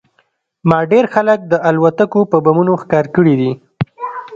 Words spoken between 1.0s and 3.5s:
خلک د الوتکو په بمونو ښکار کړي